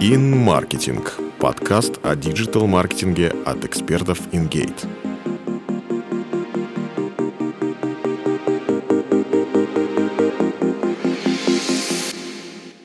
InMarketing– 0.00 1.04
подкаст 1.40 1.98
о 2.04 2.14
диджитал-маркетинге 2.14 3.34
от 3.44 3.64
экспертов 3.64 4.20
InGate. 4.28 4.86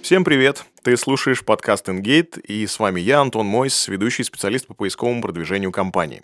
Всем 0.02 0.24
привет! 0.24 0.66
Ты 0.82 0.98
слушаешь 0.98 1.46
подкаст 1.46 1.88
InGate, 1.88 2.42
и 2.42 2.66
с 2.66 2.80
вами 2.80 3.00
я, 3.00 3.22
Антон 3.22 3.46
Мойс, 3.46 3.88
ведущий 3.88 4.24
специалист 4.24 4.66
по 4.66 4.74
поисковому 4.74 5.22
продвижению 5.22 5.72
компании. 5.72 6.24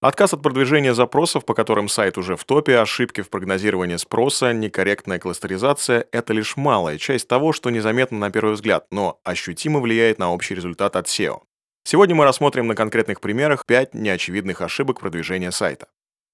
Отказ 0.00 0.32
от 0.32 0.42
продвижения 0.42 0.94
запросов, 0.94 1.44
по 1.44 1.54
которым 1.54 1.88
сайт 1.88 2.18
уже 2.18 2.36
в 2.36 2.44
топе, 2.44 2.78
ошибки 2.78 3.20
в 3.20 3.30
прогнозировании 3.30 3.96
спроса, 3.96 4.52
некорректная 4.52 5.18
кластеризация– 5.18 6.06
это 6.12 6.32
лишь 6.32 6.56
малая 6.56 6.98
часть 6.98 7.26
того, 7.26 7.52
что 7.52 7.70
незаметно 7.70 8.16
на 8.16 8.30
первый 8.30 8.54
взгляд, 8.54 8.86
но 8.92 9.18
ощутимо 9.24 9.80
влияет 9.80 10.20
на 10.20 10.32
общий 10.32 10.54
результат 10.54 10.94
от 10.94 11.06
SEO. 11.08 11.40
Сегодня 11.82 12.14
мы 12.14 12.24
рассмотрим 12.24 12.68
на 12.68 12.76
конкретных 12.76 13.20
примерах 13.20 13.66
5 13.66 13.94
неочевидных 13.94 14.60
ошибок 14.60 15.00
продвижения 15.00 15.50
сайта. 15.50 15.88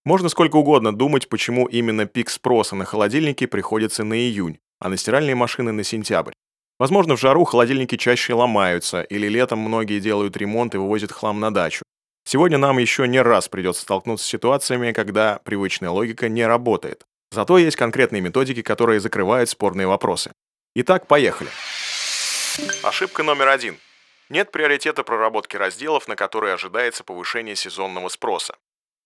Можно 0.04 0.28
сколько 0.28 0.56
угодно 0.56 0.94
думать, 0.94 1.30
почему 1.30 1.64
именно 1.64 2.04
пик 2.04 2.28
спроса 2.28 2.76
на 2.76 2.84
холодильники 2.84 3.46
приходится 3.46 4.04
на 4.04 4.12
июнь, 4.12 4.58
а 4.78 4.90
на 4.90 4.98
стиральные 4.98 5.36
машины 5.36 5.72
на 5.72 5.84
сентябрь. 5.84 6.32
Возможно, 6.78 7.16
в 7.16 7.20
жару 7.20 7.44
холодильники 7.44 7.96
чаще 7.96 8.34
ломаются, 8.34 9.00
или 9.00 9.26
летом 9.26 9.60
многие 9.60 10.00
делают 10.00 10.36
ремонт 10.36 10.74
и 10.74 10.78
вывозят 10.78 11.12
хлам 11.12 11.40
на 11.40 11.50
дачу. 11.50 11.82
Сегодня 12.24 12.58
нам 12.58 12.78
еще 12.78 13.06
не 13.06 13.20
раз 13.20 13.48
придется 13.48 13.82
столкнуться 13.82 14.24
с 14.24 14.28
ситуациями, 14.28 14.92
когда 14.92 15.40
привычная 15.44 15.90
логика 15.90 16.28
не 16.28 16.46
работает. 16.46 17.04
Зато 17.30 17.58
есть 17.58 17.76
конкретные 17.76 18.22
методики, 18.22 18.62
которые 18.62 19.00
закрывают 19.00 19.50
спорные 19.50 19.86
вопросы. 19.86 20.32
Итак, 20.74 21.06
поехали. 21.06 21.50
Ошибка 22.82 23.22
номер 23.22 23.48
один. 23.48 23.76
Нет 24.30 24.52
приоритета 24.52 25.02
проработки 25.02 25.56
разделов, 25.56 26.08
на 26.08 26.16
которые 26.16 26.54
ожидается 26.54 27.04
повышение 27.04 27.56
сезонного 27.56 28.08
спроса. 28.08 28.54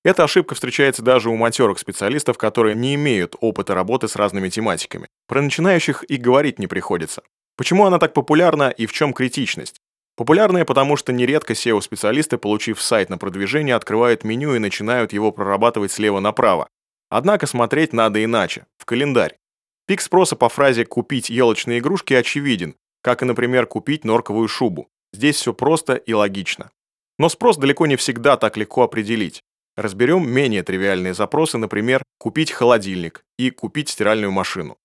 Эта 0.04 0.24
ошибка 0.24 0.54
встречается 0.54 1.02
даже 1.02 1.28
у 1.28 1.36
матерых 1.36 1.78
специалистов, 1.78 2.38
которые 2.38 2.76
не 2.76 2.94
имеют 2.94 3.34
опыта 3.40 3.74
работы 3.74 4.06
с 4.06 4.14
разными 4.14 4.48
тематиками. 4.48 5.08
Про 5.26 5.42
начинающих 5.42 6.04
и 6.08 6.16
говорить 6.16 6.58
не 6.58 6.68
приходится. 6.68 7.22
Почему 7.56 7.84
она 7.84 7.98
так 7.98 8.14
популярна 8.14 8.70
и 8.70 8.86
в 8.86 8.92
чем 8.92 9.12
критичность? 9.12 9.80
Популярные, 10.18 10.64
потому 10.64 10.96
что 10.96 11.12
нередко 11.12 11.52
SEO-специалисты, 11.52 12.38
получив 12.38 12.82
сайт 12.82 13.08
на 13.08 13.18
продвижение, 13.18 13.76
открывают 13.76 14.24
меню 14.24 14.56
и 14.56 14.58
начинают 14.58 15.12
его 15.12 15.30
прорабатывать 15.30 15.92
слева 15.92 16.18
направо. 16.18 16.68
Однако 17.08 17.46
смотреть 17.46 17.92
надо 17.92 18.24
иначе, 18.24 18.66
в 18.78 18.84
календарь. 18.84 19.38
Пик 19.86 20.00
спроса 20.00 20.34
по 20.34 20.48
фразе 20.48 20.84
«купить 20.84 21.30
елочные 21.30 21.78
игрушки» 21.78 22.14
очевиден, 22.14 22.74
как 23.00 23.22
и, 23.22 23.26
например, 23.26 23.66
купить 23.66 24.04
норковую 24.04 24.48
шубу. 24.48 24.88
Здесь 25.12 25.36
все 25.36 25.54
просто 25.54 25.94
и 25.94 26.12
логично. 26.12 26.72
Но 27.16 27.28
спрос 27.28 27.56
далеко 27.56 27.86
не 27.86 27.94
всегда 27.94 28.36
так 28.36 28.56
легко 28.56 28.82
определить. 28.82 29.44
Разберем 29.76 30.28
менее 30.28 30.64
тривиальные 30.64 31.14
запросы, 31.14 31.58
например, 31.58 32.02
«купить 32.18 32.50
холодильник» 32.50 33.22
и 33.38 33.50
«купить 33.50 33.88
стиральную 33.88 34.32
машину». 34.32 34.78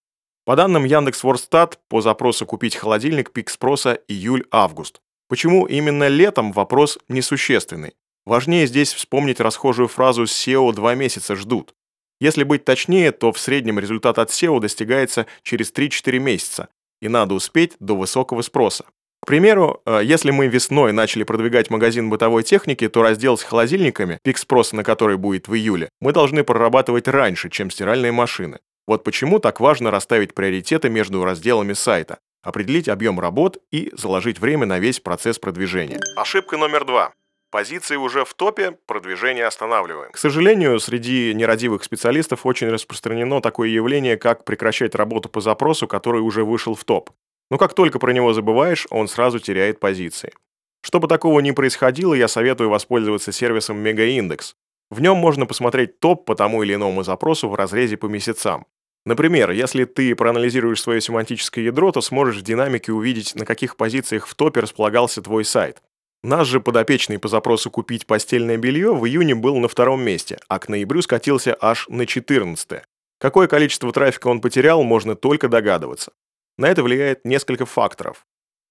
По 0.45 0.56
данным 0.56 0.84
Яндекс.Вордстат, 0.84 1.80
по 1.89 2.02
запросу 2.02 2.45
«купить 2.45 2.76
холодильник» 2.76 3.31
пик 3.31 3.50
спроса 3.50 4.00
июль-август. 4.08 5.02
Почему 5.34 5.66
именно 5.66 6.09
летом 6.09 6.52
вопрос 6.52 7.00
несущественный? 7.09 7.95
Важнее 8.23 8.67
здесь 8.67 8.94
вспомнить 8.94 9.39
расхожую 9.39 9.88
фразу 9.88 10.26
«SEO 10.26 10.72
два 10.73 10.94
месяца 10.94 11.36
ждут». 11.36 11.73
Если 12.22 12.44
быть 12.44 12.66
точнее, 12.66 13.12
то 13.12 13.31
в 13.31 13.39
среднем 13.39 13.80
результат 13.80 14.20
от 14.20 14.30
SEO 14.30 14.59
достигается 14.59 15.26
через 15.42 15.73
3-4 15.73 16.20
месяца, 16.20 16.67
и 17.02 17.08
надо 17.08 17.34
успеть 17.34 17.73
до 17.80 17.95
высокого 17.95 18.44
спроса. 18.44 18.86
К 19.23 19.26
примеру, 19.26 19.81
э, 19.88 20.02
если 20.04 20.30
мы 20.30 20.45
весной 20.45 20.94
начали 20.94 21.23
продвигать 21.23 21.72
магазин 21.72 22.11
бытовой 22.11 22.44
техники, 22.44 22.88
то 22.88 23.02
раздел 23.02 23.36
с 23.36 23.42
холодильниками, 23.42 24.20
пик 24.22 24.38
спроса 24.38 24.76
на 24.76 24.84
который 24.84 25.17
будет 25.17 25.48
в 25.48 25.56
июле, 25.56 25.89
мы 25.99 26.14
должны 26.14 26.43
прорабатывать 26.43 27.08
раньше, 27.08 27.49
чем 27.49 27.72
стиральные 27.72 28.11
машины. 28.11 28.60
Вот 28.86 29.04
почему 29.04 29.39
так 29.39 29.60
важно 29.60 29.89
расставить 29.89 30.36
приоритеты 30.36 30.92
между 30.92 31.23
разделами 31.26 31.73
сайта, 31.73 32.20
определить 32.43 32.89
объем 32.89 33.20
работ 33.20 33.58
и 33.71 33.92
заложить 33.93 34.39
время 34.39 34.65
на 34.65 34.80
весь 34.80 34.99
процесс 34.99 35.39
продвижения. 35.39 35.99
Ошибка 36.15 36.58
номер 36.58 36.86
два. 36.86 37.14
Позиции 37.49 37.95
уже 37.95 38.26
в 38.26 38.33
топе, 38.33 38.71
продвижение 38.87 39.45
останавливаем. 39.45 40.11
К 40.11 40.17
сожалению, 40.17 40.80
среди 40.80 41.33
нерадивых 41.36 41.83
специалистов 41.83 42.45
очень 42.45 42.67
распространено 42.70 43.42
такое 43.42 43.70
явление, 43.70 44.17
как 44.17 44.43
прекращать 44.43 44.95
работу 44.95 45.30
по 45.30 45.39
запросу, 45.39 45.87
который 45.87 46.21
уже 46.21 46.43
вышел 46.43 46.73
в 46.73 46.83
топ. 46.83 47.11
Но 47.52 47.59
как 47.59 47.76
только 47.76 47.99
про 47.99 48.11
него 48.11 48.33
забываешь, 48.33 48.87
он 48.89 49.08
сразу 49.08 49.37
теряет 49.37 49.80
позиции. 49.80 50.33
Чтобы 50.81 51.08
такого 51.08 51.39
не 51.39 51.52
происходило, 51.52 52.15
я 52.15 52.27
советую 52.27 52.70
воспользоваться 52.70 53.31
сервисом 53.31 53.77
Мегаиндекс. 53.77 54.55
В 54.89 54.99
нем 54.99 55.17
можно 55.17 55.45
посмотреть 55.45 55.99
топ 55.99 56.25
по 56.25 56.36
тому 56.36 56.64
или 56.64 56.73
иному 56.73 57.04
запросу 57.04 57.49
в 57.49 57.55
разрезе 57.55 57.98
по 57.98 58.08
месяцам. 58.08 58.65
Например, 59.05 59.52
если 59.52 59.83
ты 59.83 60.15
проанализируешь 60.15 60.81
свое 60.81 61.02
семантическое 61.02 61.65
ядро, 61.65 61.91
то 61.91 62.02
сможешь 62.02 62.37
в 62.37 62.41
динамике 62.41 62.93
увидеть, 62.93 63.36
на 63.36 63.45
каких 63.45 63.75
позициях 63.75 64.27
в 64.27 64.36
топе 64.36 64.61
располагался 64.61 65.21
твой 65.21 65.43
сайт. 65.43 65.81
Наш 66.23 66.47
же 66.47 66.61
подопечный 66.61 67.19
по 67.19 67.27
запросу 67.27 67.69
«Купить 67.69 68.05
постельное 68.08 68.55
белье» 68.55 68.95
в 68.95 69.05
июне 69.05 69.36
был 69.36 69.58
на 69.58 69.67
втором 69.67 70.02
месте, 70.02 70.39
а 70.47 70.58
к 70.58 70.69
ноябрю 70.69 71.02
скатился 71.02 71.58
аж 71.59 71.89
на 71.89 72.05
14 72.05 72.71
-е. 72.71 72.81
Какое 73.19 73.47
количество 73.47 73.92
трафика 73.92 74.27
он 74.27 74.39
потерял, 74.39 74.83
можно 74.83 75.15
только 75.15 75.49
догадываться. 75.49 76.13
На 76.58 76.69
это 76.69 76.81
влияет 76.81 77.25
несколько 77.25 77.65
факторов. 77.65 78.25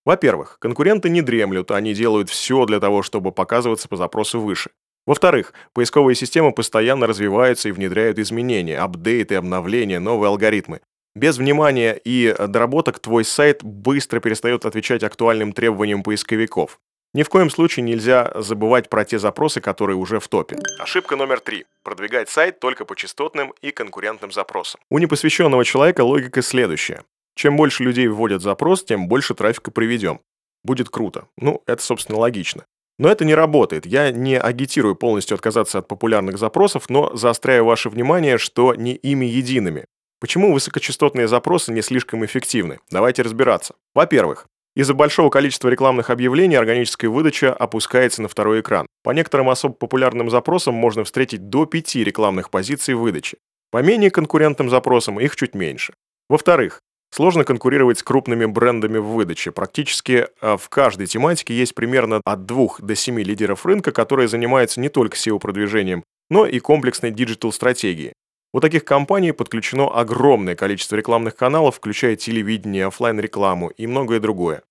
Во-первых, 0.07 0.59
конкуренты 0.59 1.11
не 1.11 1.21
дремлют, 1.21 1.71
они 1.71 1.95
делают 1.95 2.31
все 2.31 2.65
для 2.65 2.81
того, 2.81 3.03
чтобы 3.03 3.33
показываться 3.33 3.89
по 3.89 3.97
запросу 3.97 4.41
выше. 4.41 4.71
Во-вторых, 5.07 5.53
поисковые 5.73 6.15
системы 6.15 6.53
постоянно 6.53 7.07
развиваются 7.07 7.69
и 7.69 7.73
внедряют 7.73 8.19
изменения, 8.19 8.79
апдейты, 8.79 9.35
обновления, 9.35 9.99
новые 9.99 10.29
алгоритмы. 10.29 10.81
Без 11.15 11.37
внимания 11.37 12.01
и 12.05 12.35
доработок 12.39 12.99
твой 12.99 13.25
сайт 13.25 13.63
быстро 13.63 14.21
перестает 14.21 14.65
отвечать 14.65 15.03
актуальным 15.03 15.53
требованиям 15.53 16.03
поисковиков. 16.03 16.79
Ни 17.15 17.25
в 17.25 17.29
коем 17.29 17.51
случае 17.51 17.85
нельзя 17.85 18.33
забывать 18.37 18.89
про 18.89 19.05
те 19.05 19.19
запросы, 19.19 19.61
которые 19.61 19.97
уже 19.97 20.19
в 20.19 20.29
топе. 20.29 20.57
Ошибка 20.79 21.17
номер 21.17 21.41
три. 21.41 21.67
Продвигать 21.83 22.31
сайт 22.31 22.59
только 22.59 22.87
по 22.87 22.97
частотным 22.97 23.53
и 23.61 23.71
конкурентным 23.71 24.33
запросам. 24.33 24.81
У 24.89 24.99
непосвященного 24.99 25.65
человека 25.67 26.03
логика 26.03 26.41
следующая. 26.41 27.03
Чем 27.35 27.57
больше 27.57 27.83
людей 27.83 28.09
вводят 28.09 28.41
запрос, 28.41 28.83
тем 28.83 29.09
больше 29.09 29.35
трафика 29.35 29.71
приведем. 29.71 30.21
Будет 30.65 30.89
круто. 30.89 31.27
Ну, 31.37 31.63
это, 31.67 31.83
собственно, 31.83 32.19
логично. 32.19 32.65
Но 33.03 33.09
это 33.09 33.25
не 33.25 33.35
работает. 33.35 33.85
Я 33.85 34.13
не 34.13 34.39
агитирую 34.39 34.95
полностью 34.95 35.35
отказаться 35.35 35.79
от 35.79 35.89
популярных 35.89 36.39
запросов, 36.39 36.89
но 36.89 37.11
заостряю 37.17 37.65
ваше 37.65 37.89
внимание, 37.89 38.39
что 38.39 38.77
не 38.77 38.95
ими 38.95 39.27
едиными. 39.27 39.87
Почему 40.21 40.53
высокочастотные 40.53 41.27
запросы 41.27 41.73
не 41.73 41.83
слишком 41.83 42.25
эффективны? 42.25 42.79
Давайте 42.93 43.23
разбираться. 43.23 43.75
Во-первых, 43.93 44.47
из-за 44.77 44.95
большого 44.95 45.31
количества 45.31 45.69
рекламных 45.69 46.11
объявлений 46.11 46.55
органическая 46.55 47.11
выдача 47.11 47.53
опускается 47.53 48.23
на 48.23 48.29
второй 48.29 48.61
экран. 48.61 48.87
По 49.03 49.11
некоторым 49.11 49.51
особо 49.51 49.75
популярным 49.75 50.31
запросам 50.31 50.75
можно 50.75 51.03
встретить 51.03 51.49
до 51.49 51.67
5 51.67 51.97
рекламных 51.97 52.51
позиций 52.51 52.95
выдачи. 52.95 53.39
По 53.73 53.83
менее 53.83 54.13
конкурентным 54.13 54.71
запросам 54.71 55.19
их 55.19 55.35
чуть 55.35 55.57
меньше. 55.57 55.93
Во-вторых, 56.29 56.79
Сложно 57.15 57.45
конкурировать 57.45 57.99
с 57.99 58.03
крупными 58.03 58.47
брендами 58.47 58.97
в 58.97 59.05
выдаче. 59.05 59.51
Практически 59.53 60.29
а, 60.41 60.57
в 60.57 60.71
каждой 60.71 61.07
тематике 61.07 61.53
есть 61.53 61.75
примерно 61.75 62.23
от 62.25 62.47
2 62.47 62.69
до 62.79 62.95
7 62.95 63.21
лидеров 63.21 63.67
рынка, 63.67 63.93
которые 63.93 64.29
занимаются 64.29 64.81
не 64.81 64.89
только 64.89 65.19
SEO-продвижением, 65.19 66.05
но 66.31 66.47
и 66.47 66.59
комплексной 66.59 67.11
диджитал-стратегией. 67.11 68.15
У 68.55 68.61
таких 68.61 68.87
компаний 68.87 69.33
подключено 69.33 69.89
огромное 69.89 70.55
количество 70.55 70.97
рекламных 70.97 71.37
каналов, 71.37 71.77
включая 71.77 72.17
телевидение, 72.17 72.87
офлайн 72.87 73.21
рекламу 73.21 73.69
и 73.69 73.87
многое 73.87 74.19
другое. 74.19 74.63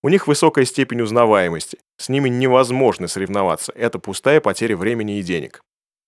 У 0.00 0.08
них 0.08 0.28
высокая 0.28 0.66
степень 0.66 1.00
узнаваемости, 1.00 1.78
с 1.96 2.08
ними 2.08 2.28
невозможно 2.28 3.08
соревноваться, 3.08 3.72
это 3.74 3.98
пустая 3.98 4.40
потеря 4.40 4.76
времени 4.76 5.18
и 5.18 5.22
денег. 5.22 5.62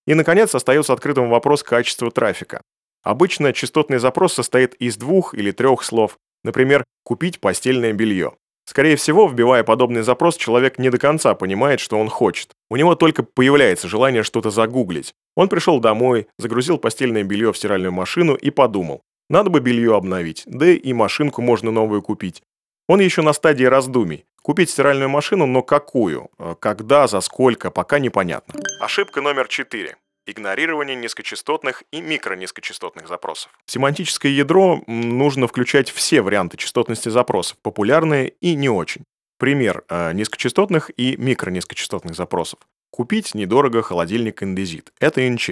И, 0.07 0.15
наконец, 0.15 0.55
остается 0.55 0.93
открытым 0.93 1.29
вопрос 1.31 1.65
качества 1.65 2.13
трафика. 2.13 2.63
Обычно 3.03 3.53
частотный 3.53 3.99
запрос 3.99 4.35
состоит 4.35 4.75
из 4.75 4.97
двух 4.97 5.35
или 5.35 5.51
трех 5.51 5.83
слов, 5.83 6.19
например, 6.45 6.85
«купить 7.05 7.41
постельное 7.41 7.93
белье». 7.93 8.33
Скорее 8.67 8.95
всего, 8.97 9.27
вбивая 9.27 9.65
подобный 9.65 10.03
запрос, 10.03 10.37
человек 10.37 10.79
не 10.79 10.91
до 10.91 10.99
конца 10.99 11.35
понимает, 11.35 11.81
что 11.81 11.99
он 11.99 12.09
хочет. 12.09 12.53
У 12.71 12.77
него 12.77 12.95
только 12.95 13.25
появляется 13.25 13.89
желание 13.89 14.23
что-то 14.23 14.51
загуглить. 14.51 15.13
Он 15.35 15.49
пришел 15.49 15.81
домой, 15.81 16.29
загрузил 16.39 16.79
постельное 16.79 17.25
белье 17.25 17.53
в 17.53 17.57
стиральную 17.57 17.91
машину 17.91 18.35
и 18.35 18.51
подумал, 18.51 19.03
надо 19.29 19.51
бы 19.51 19.61
белье 19.61 19.97
обновить, 19.97 20.43
да 20.47 20.69
и 20.71 20.93
машинку 20.93 21.43
можно 21.43 21.71
новую 21.71 22.03
купить. 22.03 22.43
Он 22.89 23.01
еще 23.01 23.23
на 23.23 23.33
стадии 23.33 23.65
раздумий. 23.65 24.25
Купить 24.43 24.71
стиральную 24.71 25.09
машину, 25.09 25.47
но 25.47 25.63
какую? 25.63 26.31
Когда, 26.61 27.07
за 27.07 27.21
сколько, 27.21 27.71
пока 27.71 27.99
непонятно. 27.99 28.55
Ошибка 28.81 29.21
номер 29.21 29.49
четыре 29.49 29.97
игнорирование 30.31 30.97
низкочастотных 30.97 31.83
и 31.91 32.01
микронизкочастотных 32.01 33.09
запросов. 33.09 33.53
В 33.67 33.71
семантическое 33.71 34.33
ядро 34.33 34.83
нужно 34.87 35.47
включать 35.47 35.91
все 35.91 36.23
варианты 36.23 36.57
частотности 36.57 37.09
запросов, 37.09 37.59
популярные 37.63 38.31
и 38.41 38.55
не 38.55 38.69
очень. 38.69 39.05
Пример 39.39 39.85
э, 39.89 40.13
низкочастотных 40.13 40.91
и 40.97 41.17
микронизкочастотных 41.17 42.15
запросов. 42.15 42.61
Купить 42.91 43.35
недорого 43.35 43.83
холодильник 43.83 44.43
Индезит. 44.43 44.93
Это 45.01 45.23
НЧ. 45.23 45.51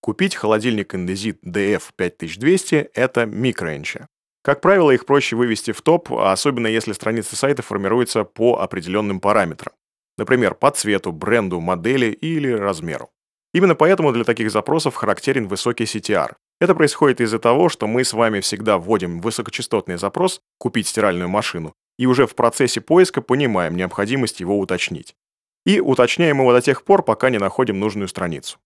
Купить 0.00 0.34
холодильник 0.34 0.94
Индезит 0.94 1.44
DF5200– 1.44 2.90
это 2.94 3.26
микро-НЧ. 3.26 3.98
Как 4.42 4.62
правило, 4.62 4.90
их 4.90 5.04
проще 5.04 5.36
вывести 5.36 5.72
в 5.72 5.82
топ, 5.82 6.10
особенно 6.12 6.66
если 6.66 6.92
страница 6.92 7.36
сайта 7.36 7.62
формируется 7.62 8.24
по 8.24 8.58
определенным 8.58 9.20
параметрам. 9.20 9.74
Например, 10.16 10.54
по 10.54 10.70
цвету, 10.70 11.12
бренду, 11.12 11.60
модели 11.60 12.06
или 12.06 12.50
размеру. 12.50 13.10
Именно 13.52 13.74
поэтому 13.74 14.12
для 14.12 14.24
таких 14.24 14.50
запросов 14.50 14.94
характерен 14.94 15.48
высокий 15.48 15.84
CTR. 15.84 16.34
Это 16.60 16.74
происходит 16.74 17.20
из-за 17.20 17.38
того, 17.38 17.68
что 17.68 17.86
мы 17.86 18.04
с 18.04 18.12
вами 18.12 18.40
всегда 18.40 18.78
вводим 18.78 19.20
высокочастотный 19.20 19.98
запрос 19.98 20.40
«купить 20.58 20.88
стиральную 20.88 21.28
машину» 21.28 21.74
и 21.98 22.06
уже 22.06 22.26
в 22.26 22.34
процессе 22.34 22.80
поиска 22.80 23.20
понимаем 23.20 23.76
необходимость 23.76 24.40
его 24.40 24.58
уточнить. 24.58 25.14
И 25.66 25.80
уточняем 25.80 26.38
его 26.38 26.52
до 26.52 26.62
тех 26.62 26.84
пор, 26.84 27.02
пока 27.02 27.28
не 27.28 27.38
находим 27.38 27.78
нужную 27.78 28.08
страницу. 28.08 28.58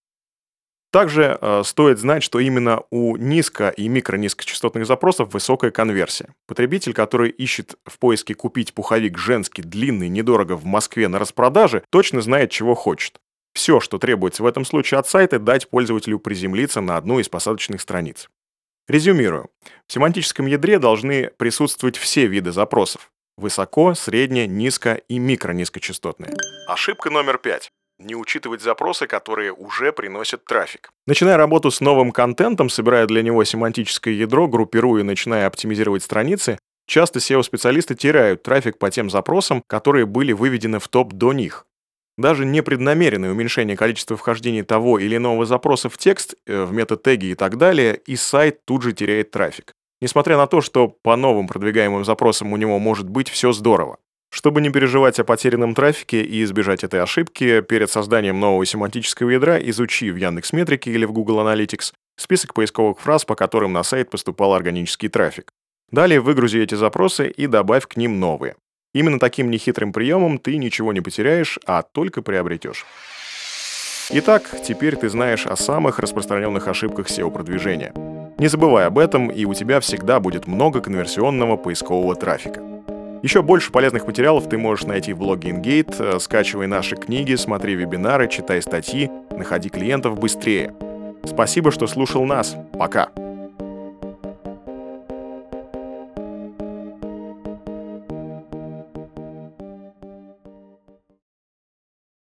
Также 0.92 1.36
э, 1.40 1.62
стоит 1.64 1.98
знать, 1.98 2.22
что 2.22 2.38
именно 2.38 2.84
у 2.90 3.16
низко- 3.16 3.70
и 3.70 3.88
микронизкочастотных 3.88 4.86
запросов 4.86 5.34
высокая 5.34 5.72
конверсия. 5.72 6.28
Потребитель, 6.46 6.92
который 6.92 7.30
ищет 7.30 7.74
в 7.84 7.98
поиске 7.98 8.34
купить 8.34 8.72
пуховик 8.74 9.18
женский, 9.18 9.62
длинный, 9.62 10.08
недорого 10.08 10.56
в 10.56 10.64
Москве 10.64 11.08
на 11.08 11.18
распродаже, 11.18 11.82
точно 11.90 12.20
знает, 12.20 12.52
чего 12.52 12.76
хочет. 12.76 13.18
Все, 13.54 13.80
что 13.80 13.98
требуется 13.98 14.42
в 14.42 14.46
этом 14.46 14.64
случае 14.64 14.98
от 14.98 15.06
сайта, 15.06 15.38
дать 15.38 15.70
пользователю 15.70 16.18
приземлиться 16.18 16.80
на 16.80 16.96
одну 16.96 17.20
из 17.20 17.28
посадочных 17.28 17.80
страниц. 17.80 18.28
Резюмирую. 18.88 19.48
В 19.86 19.92
семантическом 19.92 20.46
ядре 20.46 20.78
должны 20.78 21.30
присутствовать 21.38 21.96
все 21.96 22.26
виды 22.26 22.52
запросов. 22.52 23.10
Высоко, 23.36 23.94
средне, 23.94 24.46
низко 24.46 24.94
и 25.08 25.18
микронизкочастотные. 25.18 26.34
Ошибка 26.68 27.10
номер 27.10 27.38
пять. 27.38 27.70
Не 27.98 28.16
учитывать 28.16 28.60
запросы, 28.60 29.06
которые 29.06 29.52
уже 29.52 29.92
приносят 29.92 30.44
трафик. 30.44 30.90
Начиная 31.06 31.36
работу 31.36 31.70
с 31.70 31.80
новым 31.80 32.10
контентом, 32.10 32.68
собирая 32.68 33.06
для 33.06 33.22
него 33.22 33.44
семантическое 33.44 34.14
ядро, 34.14 34.48
группируя 34.48 35.00
и 35.00 35.04
начиная 35.04 35.46
оптимизировать 35.46 36.02
страницы, 36.02 36.58
часто 36.86 37.20
SEO-специалисты 37.20 37.94
теряют 37.94 38.42
трафик 38.42 38.78
по 38.78 38.90
тем 38.90 39.10
запросам, 39.10 39.62
которые 39.68 40.06
были 40.06 40.32
выведены 40.32 40.80
в 40.80 40.88
топ 40.88 41.12
до 41.12 41.32
них. 41.32 41.66
Даже 42.16 42.44
непреднамеренное 42.44 43.32
уменьшение 43.32 43.76
количества 43.76 44.16
вхождений 44.16 44.62
того 44.62 44.98
или 44.98 45.16
иного 45.16 45.46
запроса 45.46 45.88
в 45.88 45.98
текст, 45.98 46.36
э, 46.46 46.64
в 46.64 46.72
метатеги 46.72 47.26
и 47.26 47.34
так 47.34 47.58
далее, 47.58 48.00
и 48.06 48.14
сайт 48.14 48.64
тут 48.64 48.82
же 48.82 48.92
теряет 48.92 49.32
трафик. 49.32 49.72
Несмотря 50.00 50.36
на 50.36 50.46
то, 50.46 50.60
что 50.60 50.88
по 50.88 51.16
новым 51.16 51.48
продвигаемым 51.48 52.04
запросам 52.04 52.52
у 52.52 52.56
него 52.56 52.78
может 52.78 53.08
быть 53.08 53.28
все 53.28 53.52
здорово. 53.52 53.98
Чтобы 54.30 54.60
не 54.60 54.70
переживать 54.70 55.18
о 55.20 55.24
потерянном 55.24 55.74
трафике 55.74 56.22
и 56.22 56.42
избежать 56.42 56.84
этой 56.84 57.00
ошибки, 57.00 57.60
перед 57.60 57.90
созданием 57.90 58.40
нового 58.40 58.66
семантического 58.66 59.30
ядра 59.30 59.58
изучи 59.58 60.10
в 60.10 60.16
Яндекс.Метрике 60.16 60.90
или 60.90 61.04
в 61.04 61.12
Google 61.12 61.38
Analytics 61.40 61.92
список 62.16 62.52
поисковых 62.52 63.00
фраз, 63.00 63.24
по 63.24 63.36
которым 63.36 63.72
на 63.72 63.82
сайт 63.82 64.10
поступал 64.10 64.54
органический 64.54 65.08
трафик. 65.08 65.50
Далее 65.90 66.20
выгрузи 66.20 66.58
эти 66.58 66.74
запросы 66.74 67.28
и 67.28 67.46
добавь 67.46 67.86
к 67.86 67.96
ним 67.96 68.18
новые. 68.18 68.56
Именно 68.94 69.18
таким 69.18 69.50
нехитрым 69.50 69.92
приемом 69.92 70.38
ты 70.38 70.56
ничего 70.56 70.92
не 70.92 71.00
потеряешь, 71.00 71.58
а 71.66 71.82
только 71.82 72.22
приобретешь. 72.22 72.86
Итак, 74.10 74.50
теперь 74.64 74.96
ты 74.96 75.08
знаешь 75.08 75.46
о 75.46 75.56
самых 75.56 75.98
распространенных 75.98 76.68
ошибках 76.68 77.08
SEO-продвижения. 77.08 77.92
Не 78.38 78.48
забывай 78.48 78.86
об 78.86 78.98
этом, 78.98 79.28
и 79.28 79.44
у 79.44 79.54
тебя 79.54 79.80
всегда 79.80 80.20
будет 80.20 80.46
много 80.46 80.80
конверсионного 80.80 81.56
поискового 81.56 82.14
трафика. 82.14 82.60
Еще 83.22 83.42
больше 83.42 83.72
полезных 83.72 84.06
материалов 84.06 84.48
ты 84.48 84.58
можешь 84.58 84.84
найти 84.84 85.12
в 85.12 85.18
блоге 85.18 85.50
InGate, 85.50 86.20
скачивай 86.20 86.66
наши 86.66 86.94
книги, 86.94 87.34
смотри 87.34 87.74
вебинары, 87.74 88.28
читай 88.28 88.60
статьи, 88.60 89.10
находи 89.30 89.70
клиентов 89.70 90.18
быстрее. 90.20 90.74
Спасибо, 91.24 91.72
что 91.72 91.86
слушал 91.86 92.24
нас. 92.26 92.54
Пока. 92.78 93.08